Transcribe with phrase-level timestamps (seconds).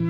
[0.00, 0.06] Ik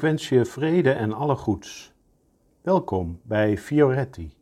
[0.00, 1.92] wens je vrede en alle goeds.
[2.60, 4.34] Welkom bij Fioretti,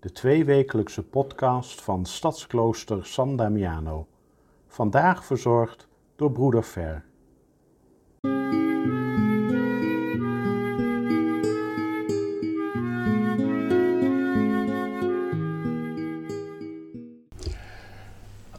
[0.00, 4.06] de tweewekelijkse podcast van Stadsklooster San Damiano.
[4.68, 7.04] Vandaag verzorgd door broeder Ver.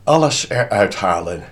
[0.03, 1.43] Alles eruit halen.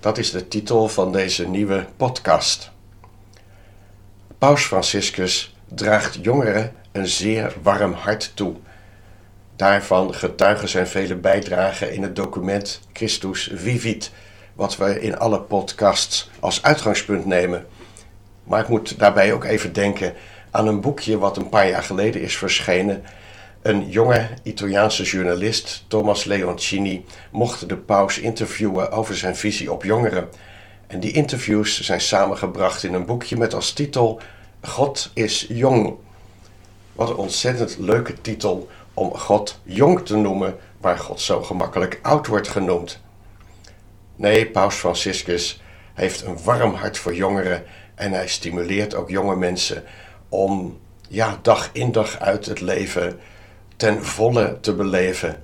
[0.00, 2.70] Dat is de titel van deze nieuwe podcast.
[4.38, 8.56] Paus Franciscus draagt jongeren een zeer warm hart toe.
[9.56, 14.10] Daarvan getuigen zijn vele bijdragen in het document Christus Vivit,
[14.54, 17.66] wat we in alle podcasts als uitgangspunt nemen.
[18.44, 20.14] Maar ik moet daarbij ook even denken
[20.50, 23.04] aan een boekje wat een paar jaar geleden is verschenen.
[23.62, 30.28] Een jonge Italiaanse journalist, Thomas Leoncini, mocht de paus interviewen over zijn visie op jongeren.
[30.86, 34.20] En die interviews zijn samengebracht in een boekje met als titel
[34.62, 35.94] God is jong.
[36.92, 42.26] Wat een ontzettend leuke titel om God jong te noemen, waar God zo gemakkelijk oud
[42.26, 43.00] wordt genoemd.
[44.16, 45.62] Nee, Paus Franciscus
[45.94, 49.84] heeft een warm hart voor jongeren en hij stimuleert ook jonge mensen
[50.28, 53.20] om ja, dag in dag uit het leven
[53.76, 55.42] ten volle te beleven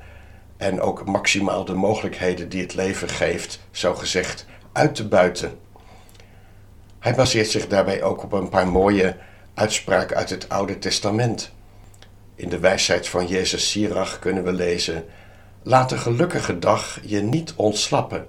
[0.56, 5.59] en ook maximaal de mogelijkheden die het leven geeft, zo gezegd, uit te buiten.
[6.98, 9.16] Hij baseert zich daarbij ook op een paar mooie
[9.55, 11.53] uitspraken uit het Oude Testament.
[12.43, 15.05] In de wijsheid van Jezus Sirach kunnen we lezen:
[15.62, 18.29] Laat de gelukkige dag je niet ontslappen,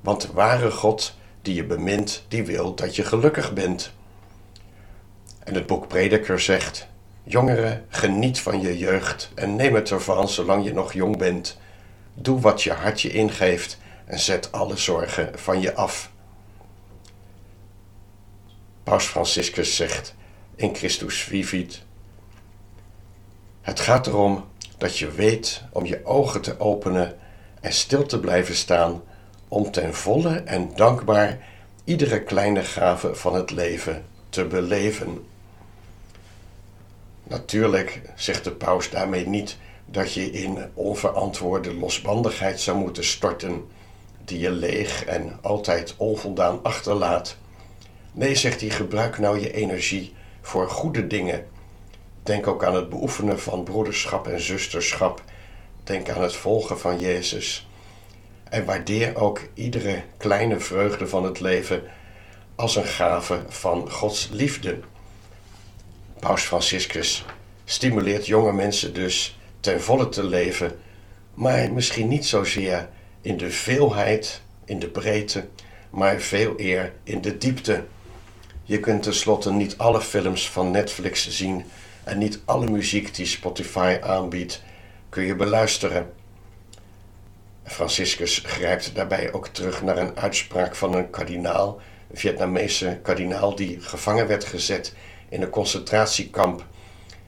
[0.00, 3.92] want de ware God die je bemint, die wil dat je gelukkig bent.
[5.44, 6.86] En het boek Prediker zegt:
[7.22, 11.58] Jongeren, geniet van je jeugd en neem het ervan zolang je nog jong bent.
[12.14, 16.10] Doe wat je hart je ingeeft en zet alle zorgen van je af.
[18.82, 20.14] Paus Franciscus zegt
[20.56, 21.88] in Christus Vivit:
[23.60, 24.44] Het gaat erom
[24.78, 27.16] dat je weet om je ogen te openen
[27.60, 29.02] en stil te blijven staan
[29.48, 31.38] om ten volle en dankbaar
[31.84, 35.26] iedere kleine gave van het leven te beleven.
[37.22, 39.56] Natuurlijk zegt de paus daarmee niet
[39.86, 43.64] dat je in onverantwoorde losbandigheid zou moeten storten,
[44.24, 47.36] die je leeg en altijd onvoldaan achterlaat.
[48.12, 51.44] Nee, zegt hij, gebruik nou je energie voor goede dingen.
[52.22, 55.22] Denk ook aan het beoefenen van broederschap en zusterschap.
[55.84, 57.68] Denk aan het volgen van Jezus.
[58.44, 61.82] En waardeer ook iedere kleine vreugde van het leven
[62.54, 64.78] als een gave van Gods liefde.
[66.18, 67.24] Paus Franciscus
[67.64, 70.78] stimuleert jonge mensen dus ten volle te leven,
[71.34, 72.88] maar misschien niet zozeer
[73.20, 75.48] in de veelheid, in de breedte,
[75.90, 77.84] maar veel eer in de diepte.
[78.62, 81.64] Je kunt tenslotte niet alle films van Netflix zien
[82.10, 84.62] en niet alle muziek die Spotify aanbiedt
[85.08, 86.12] kun je beluisteren.
[87.64, 93.80] Franciscus grijpt daarbij ook terug naar een uitspraak van een kardinaal, een Vietnamese kardinaal die
[93.80, 94.94] gevangen werd gezet
[95.28, 96.64] in een concentratiekamp.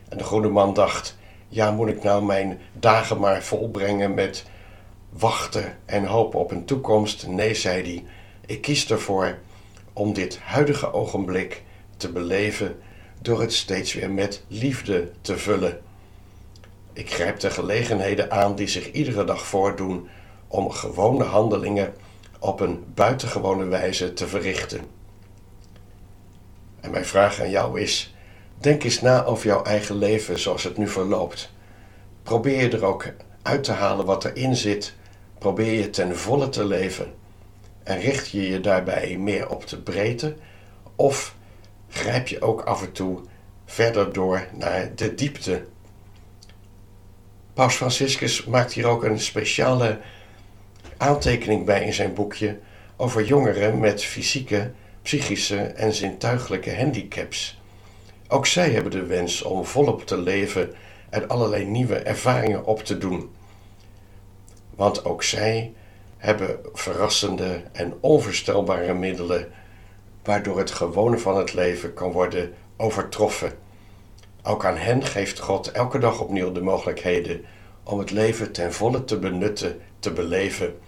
[0.08, 1.16] En de goede man dacht:
[1.48, 4.44] ja, moet ik nou mijn dagen maar volbrengen met
[5.08, 7.26] wachten en hopen op een toekomst?
[7.26, 8.04] Nee, zei hij,
[8.46, 9.38] ik kies ervoor
[9.92, 11.62] om dit huidige ogenblik
[11.96, 12.76] te beleven
[13.22, 15.80] door het steeds weer met liefde te vullen.
[16.92, 20.08] Ik grijp de gelegenheden aan die zich iedere dag voordoen
[20.48, 21.94] om gewone handelingen
[22.38, 24.80] op een buitengewone wijze te verrichten.
[26.80, 28.14] En mijn vraag aan jou is:
[28.58, 31.50] denk eens na over jouw eigen leven zoals het nu verloopt.
[32.22, 33.06] Probeer er ook
[33.42, 34.94] uit te halen wat erin zit.
[35.38, 37.14] Probeer je ten volle te leven.
[37.82, 40.34] En richt je je daarbij meer op de breedte?
[40.96, 41.34] Of
[41.92, 43.20] grijp je ook af en toe
[43.64, 45.64] verder door naar de diepte?
[47.54, 50.00] Paus Franciscus maakt hier ook een speciale
[50.96, 52.58] aantekening bij in zijn boekje
[52.96, 54.70] over jongeren met fysieke,
[55.02, 57.60] psychische en zintuigelijke handicaps.
[58.28, 60.74] Ook zij hebben de wens om volop te leven
[61.10, 63.30] en allerlei nieuwe ervaringen op te doen.
[64.74, 65.72] Want ook zij
[66.16, 69.52] hebben verrassende en onvoorstelbare middelen
[70.24, 73.52] waardoor het gewone van het leven kan worden overtroffen.
[74.42, 77.44] Ook aan hen geeft God elke dag opnieuw de mogelijkheden
[77.82, 80.78] om het leven ten volle te benutten, te beleven.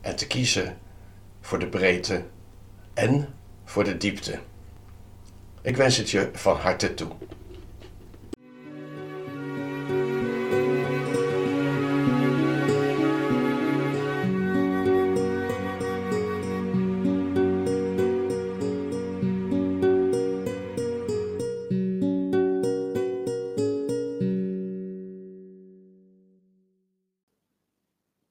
[0.00, 0.78] en te kiezen
[1.40, 2.24] voor de breedte
[2.94, 3.34] en
[3.64, 4.38] voor de diepte.
[5.62, 7.08] Ik wens het je van harte toe.